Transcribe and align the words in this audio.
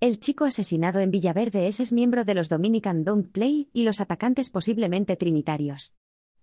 El 0.00 0.20
chico 0.20 0.44
asesinado 0.44 1.00
en 1.00 1.10
Villaverde 1.10 1.66
es, 1.66 1.92
miembro 1.92 2.24
de 2.24 2.34
los 2.34 2.48
Dominican 2.48 3.02
Don't 3.02 3.32
Play 3.32 3.68
y 3.72 3.82
los 3.82 4.00
atacantes 4.00 4.48
posiblemente 4.48 5.16
trinitarios. 5.16 5.92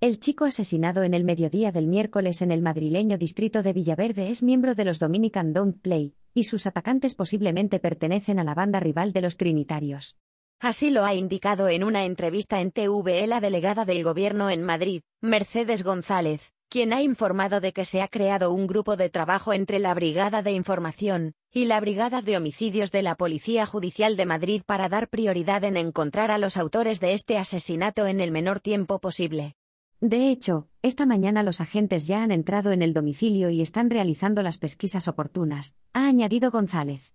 El 0.02 0.20
chico 0.20 0.44
asesinado 0.44 1.04
en 1.04 1.14
el 1.14 1.24
mediodía 1.24 1.72
del 1.72 1.88
miércoles 1.88 2.42
en 2.42 2.52
el 2.52 2.62
madrileño 2.62 3.18
distrito 3.18 3.64
de 3.64 3.72
Villaverde 3.72 4.30
es 4.30 4.44
miembro 4.44 4.76
de 4.76 4.84
los 4.84 5.00
Dominican 5.00 5.54
Don't 5.54 5.80
Play, 5.80 6.16
y 6.34 6.44
sus 6.44 6.68
atacantes 6.68 7.16
posiblemente 7.16 7.80
pertenecen 7.80 8.40
a 8.40 8.44
la 8.44 8.56
banda 8.56 8.82
rival 8.82 9.14
de 9.14 9.22
los 9.22 9.38
trinitarios. 9.38 10.18
Así 10.60 10.90
lo 10.90 11.06
ha 11.06 11.14
indicado 11.14 11.70
en 11.70 11.86
una 11.86 12.04
entrevista 12.04 12.60
en 12.60 12.72
TVE 12.72 13.26
la 13.26 13.40
delegada 13.40 13.86
del 13.86 14.04
gobierno 14.04 14.50
en 14.50 14.64
Madrid, 14.64 15.02
Mercedes 15.22 15.82
González, 15.82 16.55
quien 16.70 16.94
ha 16.94 17.02
informado 17.02 17.62
de 17.62 17.74
que 17.74 17.86
se 17.86 18.02
ha 18.02 18.08
creado 18.08 18.52
un 18.52 18.68
grupo 18.68 18.98
de 18.98 19.10
trabajo 19.10 19.54
entre 19.54 19.80
la 19.80 19.94
Brigada 19.94 20.42
de 20.42 20.52
Información 20.52 21.34
y 21.52 21.66
la 21.66 21.80
Brigada 21.80 22.22
de 22.22 22.38
Homicidios 22.38 22.92
de 22.92 23.02
la 23.02 23.16
Policía 23.16 23.66
Judicial 23.66 24.18
de 24.18 24.26
Madrid 24.26 24.62
para 24.66 24.90
dar 24.90 25.08
prioridad 25.08 25.64
en 25.64 25.78
encontrar 25.78 26.32
a 26.32 26.38
los 26.38 26.58
autores 26.58 27.00
de 27.00 27.14
este 27.14 27.38
asesinato 27.38 28.08
en 28.08 28.20
el 28.20 28.32
menor 28.32 28.60
tiempo 28.60 29.00
posible. 29.00 29.56
De 30.02 30.30
hecho, 30.30 30.68
esta 30.82 31.06
mañana 31.06 31.42
los 31.44 31.62
agentes 31.62 32.08
ya 32.08 32.22
han 32.22 32.32
entrado 32.32 32.72
en 32.72 32.82
el 32.82 32.94
domicilio 32.94 33.50
y 33.50 33.62
están 33.62 33.90
realizando 33.90 34.44
las 34.44 34.58
pesquisas 34.58 35.08
oportunas, 35.08 35.78
ha 35.94 36.08
añadido 36.08 36.52
González. 36.52 37.14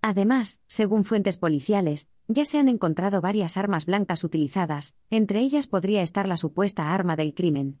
Además, 0.00 0.60
según 0.66 1.04
fuentes 1.04 1.36
policiales, 1.36 2.08
ya 2.26 2.44
se 2.44 2.58
han 2.58 2.68
encontrado 2.68 3.20
varias 3.20 3.56
armas 3.56 3.86
blancas 3.86 4.24
utilizadas, 4.24 4.96
entre 5.10 5.40
ellas 5.40 5.66
podría 5.66 6.02
estar 6.02 6.26
la 6.26 6.36
supuesta 6.36 6.92
arma 6.94 7.14
del 7.14 7.34
crimen. 7.34 7.80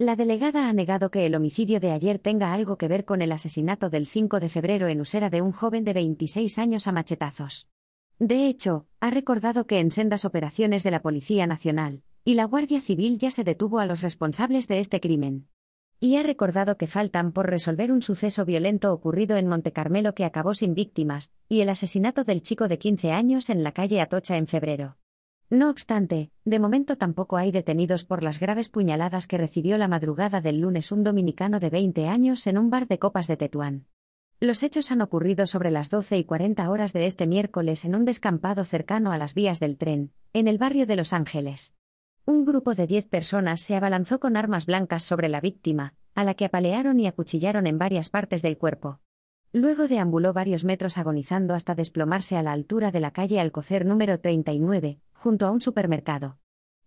La 0.00 0.14
delegada 0.14 0.68
ha 0.68 0.72
negado 0.72 1.10
que 1.10 1.26
el 1.26 1.34
homicidio 1.34 1.80
de 1.80 1.90
ayer 1.90 2.20
tenga 2.20 2.52
algo 2.52 2.78
que 2.78 2.86
ver 2.86 3.04
con 3.04 3.20
el 3.20 3.32
asesinato 3.32 3.90
del 3.90 4.06
5 4.06 4.38
de 4.38 4.48
febrero 4.48 4.86
en 4.86 5.00
Usera 5.00 5.28
de 5.28 5.42
un 5.42 5.50
joven 5.50 5.82
de 5.82 5.92
26 5.92 6.56
años 6.60 6.86
a 6.86 6.92
machetazos. 6.92 7.66
De 8.20 8.46
hecho, 8.46 8.86
ha 9.00 9.10
recordado 9.10 9.66
que 9.66 9.80
en 9.80 9.90
sendas 9.90 10.24
operaciones 10.24 10.84
de 10.84 10.92
la 10.92 11.02
Policía 11.02 11.48
Nacional 11.48 12.04
y 12.24 12.34
la 12.34 12.44
Guardia 12.44 12.80
Civil 12.80 13.18
ya 13.18 13.32
se 13.32 13.42
detuvo 13.42 13.80
a 13.80 13.86
los 13.86 14.02
responsables 14.02 14.68
de 14.68 14.78
este 14.78 15.00
crimen. 15.00 15.48
Y 15.98 16.14
ha 16.14 16.22
recordado 16.22 16.76
que 16.76 16.86
faltan 16.86 17.32
por 17.32 17.50
resolver 17.50 17.90
un 17.90 18.00
suceso 18.00 18.44
violento 18.44 18.92
ocurrido 18.92 19.36
en 19.36 19.48
Montecarmelo 19.48 20.14
que 20.14 20.24
acabó 20.24 20.54
sin 20.54 20.74
víctimas, 20.74 21.32
y 21.48 21.62
el 21.62 21.70
asesinato 21.70 22.22
del 22.22 22.42
chico 22.42 22.68
de 22.68 22.78
15 22.78 23.10
años 23.10 23.50
en 23.50 23.64
la 23.64 23.72
calle 23.72 24.00
Atocha 24.00 24.36
en 24.36 24.46
febrero. 24.46 24.96
No 25.50 25.70
obstante, 25.70 26.30
de 26.44 26.58
momento 26.58 26.98
tampoco 26.98 27.38
hay 27.38 27.50
detenidos 27.50 28.04
por 28.04 28.22
las 28.22 28.38
graves 28.38 28.68
puñaladas 28.68 29.26
que 29.26 29.38
recibió 29.38 29.78
la 29.78 29.88
madrugada 29.88 30.42
del 30.42 30.60
lunes 30.60 30.92
un 30.92 31.04
dominicano 31.04 31.58
de 31.58 31.70
20 31.70 32.06
años 32.06 32.46
en 32.46 32.58
un 32.58 32.68
bar 32.68 32.86
de 32.86 32.98
copas 32.98 33.26
de 33.28 33.38
Tetuán. 33.38 33.86
Los 34.40 34.62
hechos 34.62 34.92
han 34.92 35.00
ocurrido 35.00 35.46
sobre 35.46 35.70
las 35.70 35.88
12 35.88 36.18
y 36.18 36.24
40 36.24 36.68
horas 36.68 36.92
de 36.92 37.06
este 37.06 37.26
miércoles 37.26 37.86
en 37.86 37.94
un 37.94 38.04
descampado 38.04 38.64
cercano 38.64 39.10
a 39.10 39.16
las 39.16 39.32
vías 39.32 39.58
del 39.58 39.78
tren, 39.78 40.12
en 40.34 40.48
el 40.48 40.58
barrio 40.58 40.86
de 40.86 40.96
Los 40.96 41.14
Ángeles. 41.14 41.74
Un 42.26 42.44
grupo 42.44 42.74
de 42.74 42.86
10 42.86 43.06
personas 43.06 43.62
se 43.62 43.74
abalanzó 43.74 44.20
con 44.20 44.36
armas 44.36 44.66
blancas 44.66 45.02
sobre 45.02 45.30
la 45.30 45.40
víctima, 45.40 45.94
a 46.14 46.24
la 46.24 46.34
que 46.34 46.44
apalearon 46.44 47.00
y 47.00 47.06
acuchillaron 47.06 47.66
en 47.66 47.78
varias 47.78 48.10
partes 48.10 48.42
del 48.42 48.58
cuerpo. 48.58 49.00
Luego 49.52 49.88
deambuló 49.88 50.34
varios 50.34 50.64
metros 50.64 50.98
agonizando 50.98 51.54
hasta 51.54 51.74
desplomarse 51.74 52.36
a 52.36 52.42
la 52.42 52.52
altura 52.52 52.92
de 52.92 53.00
la 53.00 53.12
calle 53.12 53.40
Alcocer 53.40 53.86
número 53.86 54.20
39, 54.20 55.00
junto 55.18 55.46
a 55.46 55.50
un 55.50 55.60
supermercado. 55.60 56.38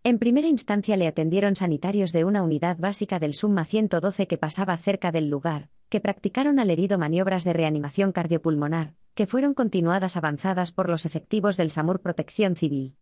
En 0.04 0.18
primera 0.18 0.48
instancia 0.48 0.98
le 0.98 1.06
atendieron 1.06 1.56
sanitarios 1.56 2.12
de 2.12 2.26
una 2.26 2.42
unidad 2.42 2.78
básica 2.80 3.20
del 3.20 3.36
Summa 3.36 3.66
112 3.66 4.26
que 4.26 4.38
pasaba 4.38 4.76
cerca 4.78 5.12
del 5.12 5.30
lugar, 5.30 5.70
que 5.90 6.00
practicaron 6.00 6.58
al 6.58 6.72
herido 6.72 6.98
maniobras 6.98 7.44
de 7.44 7.54
reanimación 7.54 8.14
cardiopulmonar, 8.14 8.96
que 9.14 9.28
fueron 9.28 9.54
continuadas 9.54 10.16
avanzadas 10.16 10.72
por 10.72 10.90
los 10.90 11.06
efectivos 11.06 11.58
del 11.58 11.70
SAMUR 11.70 12.00
Protección 12.00 12.56
Civil. 12.56 12.96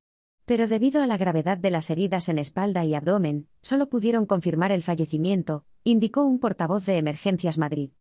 Pero 0.45 0.67
debido 0.67 1.03
a 1.03 1.08
la 1.08 1.17
gravedad 1.17 1.59
de 1.59 1.69
las 1.69 1.91
heridas 1.91 2.27
en 2.27 2.39
espalda 2.39 2.83
y 2.83 2.95
abdomen, 2.95 3.47
solo 3.61 3.88
pudieron 3.88 4.25
confirmar 4.25 4.71
el 4.71 4.81
fallecimiento, 4.81 5.64
indicó 5.83 6.23
un 6.23 6.39
portavoz 6.39 6.86
de 6.87 6.98
Emergencias 6.98 7.59
Madrid. 7.59 7.92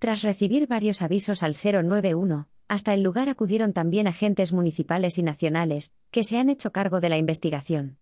Tras 0.00 0.22
recibir 0.22 0.66
varios 0.66 1.00
avisos 1.00 1.44
al 1.44 1.54
091, 1.54 2.48
hasta 2.68 2.94
el 2.94 3.02
lugar 3.02 3.28
acudieron 3.28 3.72
también 3.72 4.06
agentes 4.06 4.52
municipales 4.52 5.18
y 5.18 5.22
nacionales, 5.22 5.94
que 6.10 6.24
se 6.24 6.38
han 6.38 6.48
hecho 6.50 6.72
cargo 6.72 7.00
de 7.00 7.08
la 7.08 7.18
investigación. 7.18 7.98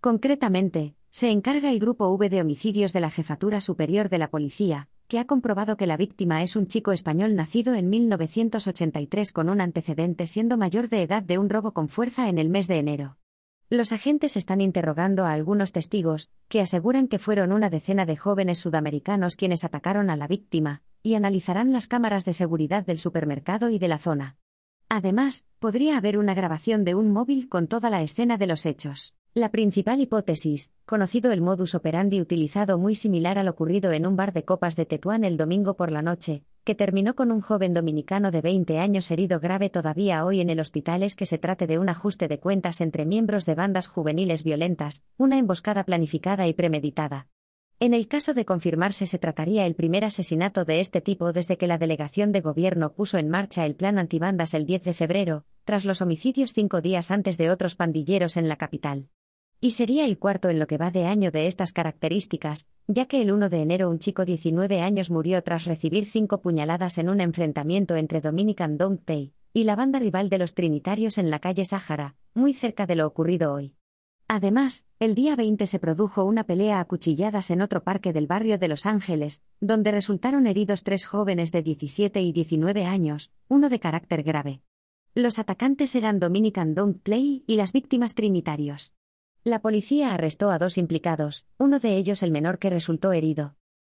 Concretamente, 0.00 0.96
se 1.10 1.30
encarga 1.30 1.70
el 1.70 1.78
Grupo 1.78 2.08
V 2.08 2.28
de 2.28 2.40
Homicidios 2.40 2.92
de 2.92 3.00
la 3.00 3.10
Jefatura 3.10 3.60
Superior 3.60 4.08
de 4.08 4.18
la 4.18 4.30
Policía, 4.30 4.88
que 5.08 5.18
ha 5.18 5.26
comprobado 5.26 5.76
que 5.76 5.86
la 5.86 5.96
víctima 5.96 6.42
es 6.42 6.56
un 6.56 6.66
chico 6.66 6.92
español 6.92 7.34
nacido 7.36 7.74
en 7.74 7.88
1983 7.88 9.32
con 9.32 9.48
un 9.48 9.60
antecedente 9.60 10.26
siendo 10.26 10.56
mayor 10.56 10.88
de 10.88 11.02
edad 11.02 11.22
de 11.22 11.38
un 11.38 11.48
robo 11.48 11.72
con 11.72 11.88
fuerza 11.88 12.28
en 12.28 12.38
el 12.38 12.48
mes 12.48 12.66
de 12.66 12.78
enero. 12.78 13.16
Los 13.70 13.92
agentes 13.92 14.36
están 14.36 14.60
interrogando 14.60 15.24
a 15.24 15.32
algunos 15.32 15.72
testigos, 15.72 16.30
que 16.48 16.60
aseguran 16.60 17.08
que 17.08 17.18
fueron 17.18 17.52
una 17.52 17.70
decena 17.70 18.06
de 18.06 18.16
jóvenes 18.16 18.58
sudamericanos 18.58 19.36
quienes 19.36 19.64
atacaron 19.64 20.10
a 20.10 20.16
la 20.16 20.26
víctima, 20.26 20.82
y 21.04 21.14
analizarán 21.14 21.72
las 21.72 21.86
cámaras 21.86 22.24
de 22.24 22.32
seguridad 22.32 22.84
del 22.84 22.98
supermercado 22.98 23.68
y 23.68 23.78
de 23.78 23.86
la 23.86 23.98
zona. 23.98 24.38
Además, 24.88 25.46
podría 25.58 25.98
haber 25.98 26.18
una 26.18 26.34
grabación 26.34 26.82
de 26.84 26.94
un 26.94 27.12
móvil 27.12 27.48
con 27.48 27.68
toda 27.68 27.90
la 27.90 28.02
escena 28.02 28.38
de 28.38 28.46
los 28.46 28.64
hechos. 28.64 29.14
La 29.34 29.50
principal 29.50 30.00
hipótesis, 30.00 30.72
conocido 30.86 31.32
el 31.32 31.40
modus 31.40 31.74
operandi 31.74 32.20
utilizado 32.20 32.78
muy 32.78 32.94
similar 32.94 33.38
al 33.38 33.48
ocurrido 33.48 33.92
en 33.92 34.06
un 34.06 34.16
bar 34.16 34.32
de 34.32 34.44
copas 34.44 34.76
de 34.76 34.86
Tetuán 34.86 35.24
el 35.24 35.36
domingo 35.36 35.74
por 35.74 35.90
la 35.92 36.02
noche, 36.02 36.44
que 36.62 36.74
terminó 36.74 37.14
con 37.14 37.32
un 37.32 37.40
joven 37.40 37.74
dominicano 37.74 38.30
de 38.30 38.40
20 38.40 38.78
años 38.78 39.10
herido 39.10 39.40
grave 39.40 39.68
todavía 39.68 40.24
hoy 40.24 40.40
en 40.40 40.48
el 40.48 40.60
hospital 40.60 41.02
es 41.02 41.16
que 41.16 41.26
se 41.26 41.36
trate 41.38 41.66
de 41.66 41.78
un 41.78 41.90
ajuste 41.90 42.28
de 42.28 42.38
cuentas 42.38 42.80
entre 42.80 43.04
miembros 43.04 43.44
de 43.44 43.56
bandas 43.56 43.88
juveniles 43.88 44.44
violentas, 44.44 45.04
una 45.18 45.36
emboscada 45.36 45.84
planificada 45.84 46.46
y 46.46 46.54
premeditada. 46.54 47.26
En 47.80 47.92
el 47.92 48.06
caso 48.06 48.34
de 48.34 48.44
confirmarse 48.44 49.04
se 49.06 49.18
trataría 49.18 49.66
el 49.66 49.74
primer 49.74 50.04
asesinato 50.04 50.64
de 50.64 50.80
este 50.80 51.00
tipo 51.00 51.32
desde 51.32 51.58
que 51.58 51.66
la 51.66 51.76
delegación 51.76 52.30
de 52.30 52.40
gobierno 52.40 52.92
puso 52.92 53.18
en 53.18 53.28
marcha 53.28 53.66
el 53.66 53.74
plan 53.74 53.98
antibandas 53.98 54.54
el 54.54 54.64
10 54.64 54.84
de 54.84 54.94
febrero, 54.94 55.44
tras 55.64 55.84
los 55.84 56.00
homicidios 56.00 56.52
cinco 56.52 56.80
días 56.80 57.10
antes 57.10 57.36
de 57.36 57.50
otros 57.50 57.74
pandilleros 57.74 58.36
en 58.36 58.48
la 58.48 58.56
capital. 58.56 59.08
Y 59.60 59.72
sería 59.72 60.04
el 60.04 60.18
cuarto 60.18 60.50
en 60.50 60.58
lo 60.58 60.66
que 60.66 60.76
va 60.76 60.90
de 60.90 61.06
año 61.06 61.30
de 61.30 61.46
estas 61.46 61.72
características, 61.72 62.68
ya 62.86 63.06
que 63.06 63.22
el 63.22 63.32
1 63.32 63.48
de 63.48 63.62
enero 63.62 63.90
un 63.90 63.98
chico 63.98 64.24
19 64.24 64.80
años 64.80 65.10
murió 65.10 65.42
tras 65.42 65.64
recibir 65.64 66.06
cinco 66.06 66.40
puñaladas 66.42 66.98
en 66.98 67.08
un 67.08 67.20
enfrentamiento 67.20 67.96
entre 67.96 68.20
Dominican 68.20 68.76
Don't 68.76 69.02
Pay 69.04 69.32
y 69.52 69.64
la 69.64 69.76
banda 69.76 69.98
rival 69.98 70.28
de 70.28 70.38
los 70.38 70.54
Trinitarios 70.54 71.18
en 71.18 71.30
la 71.30 71.38
calle 71.38 71.64
Sáhara, 71.64 72.14
muy 72.34 72.54
cerca 72.54 72.86
de 72.86 72.96
lo 72.96 73.06
ocurrido 73.06 73.52
hoy. 73.52 73.74
Además, 74.26 74.86
el 75.00 75.14
día 75.14 75.36
20 75.36 75.66
se 75.66 75.78
produjo 75.78 76.24
una 76.24 76.44
pelea 76.44 76.80
a 76.80 76.84
cuchilladas 76.86 77.50
en 77.50 77.60
otro 77.60 77.84
parque 77.84 78.12
del 78.12 78.26
barrio 78.26 78.58
de 78.58 78.68
Los 78.68 78.86
Ángeles, 78.86 79.42
donde 79.60 79.90
resultaron 79.90 80.46
heridos 80.46 80.82
tres 80.82 81.04
jóvenes 81.04 81.52
de 81.52 81.62
17 81.62 82.22
y 82.22 82.32
19 82.32 82.86
años, 82.86 83.30
uno 83.48 83.68
de 83.68 83.80
carácter 83.80 84.22
grave. 84.22 84.62
Los 85.14 85.38
atacantes 85.38 85.94
eran 85.94 86.20
Dominican 86.20 86.74
Don't 86.74 87.02
Play 87.02 87.44
y 87.46 87.56
las 87.56 87.72
víctimas 87.72 88.14
trinitarios. 88.14 88.94
La 89.44 89.60
policía 89.60 90.14
arrestó 90.14 90.50
a 90.50 90.58
dos 90.58 90.78
implicados, 90.78 91.46
uno 91.58 91.78
de 91.78 91.96
ellos 91.96 92.22
el 92.22 92.30
menor 92.30 92.58
que 92.58 92.70
resultó 92.70 93.12
herido. 93.12 93.56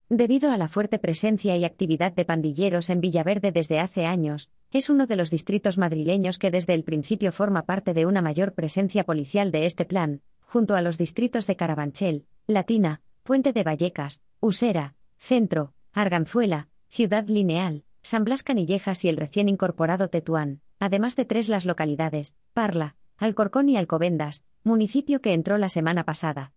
Debido 0.09 0.51
a 0.51 0.57
la 0.57 0.69
fuerte 0.69 0.99
presencia 0.99 1.57
y 1.57 1.65
actividad 1.65 2.13
de 2.13 2.25
pandilleros 2.25 2.91
en 2.91 3.01
Villaverde 3.01 3.53
desde 3.53 3.79
hace 3.79 4.07
años, 4.07 4.51
es 4.77 4.91
uno 4.91 5.07
de 5.07 5.17
los 5.17 5.31
distritos 5.31 5.79
madrileños 5.79 6.39
que 6.39 6.51
desde 6.51 6.75
el 6.75 6.85
principio 6.85 7.33
forma 7.33 7.63
parte 7.63 7.95
de 7.95 8.05
una 8.05 8.21
mayor 8.21 8.53
presencia 8.53 9.05
policial 9.05 9.51
de 9.51 9.65
este 9.65 9.87
plan, 9.87 10.21
junto 10.43 10.75
a 10.75 10.83
los 10.83 10.99
distritos 10.99 11.47
de 11.47 11.57
Carabanchel, 11.57 12.27
Latina, 12.47 13.01
Puente 13.23 13.53
de 13.53 13.63
Vallecas, 13.63 14.21
Usera, 14.39 14.95
Centro, 15.19 15.73
Arganzuela, 15.93 16.69
Ciudad 16.89 17.27
Lineal, 17.27 17.85
San 18.03 18.25
Blas 18.25 18.43
Canillejas 18.43 19.05
y 19.05 19.09
el 19.09 19.17
recién 19.17 19.49
incorporado 19.49 20.09
Tetuán, 20.09 20.61
además 20.79 21.17
de 21.17 21.25
tres 21.25 21.49
las 21.49 21.65
localidades, 21.65 22.37
Parla, 22.53 22.97
Alcorcón 23.17 23.71
y 23.71 23.79
Alcobendas, 23.79 24.45
municipio 24.63 25.23
que 25.23 25.33
entró 25.33 25.57
la 25.57 25.71
semana 25.71 26.05
pasada. 26.05 26.53